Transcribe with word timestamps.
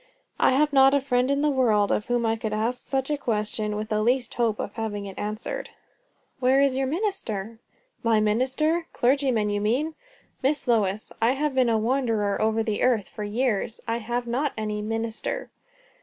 "I 0.39 0.53
have 0.53 0.73
not 0.73 0.95
a 0.95 0.99
friend 0.99 1.29
in 1.29 1.43
the 1.43 1.51
world, 1.51 1.91
of 1.91 2.07
whom 2.07 2.25
I 2.25 2.35
could 2.35 2.53
ask 2.53 2.83
such 2.83 3.11
a 3.11 3.19
question 3.19 3.75
with 3.75 3.89
the 3.89 4.01
least 4.01 4.33
hope 4.33 4.59
of 4.59 4.73
having 4.73 5.05
it 5.05 5.19
answered." 5.19 5.69
"Where 6.39 6.59
is 6.59 6.75
your 6.75 6.87
minister?" 6.87 7.59
"My 8.01 8.19
minister? 8.19 8.87
Clergyman, 8.93 9.51
you 9.51 9.61
mean? 9.61 9.93
Miss 10.41 10.67
Lois, 10.67 11.13
I 11.21 11.33
have 11.33 11.53
been 11.53 11.69
a 11.69 11.77
wanderer 11.77 12.41
over 12.41 12.63
the 12.63 12.81
earth 12.81 13.09
for 13.09 13.23
years. 13.23 13.79
I 13.87 13.97
have 13.97 14.25
not 14.25 14.53
any 14.57 14.81
'minister.'" 14.81 15.51